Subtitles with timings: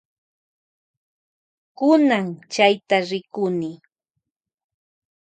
[1.77, 3.71] Kunan chayta rikuni.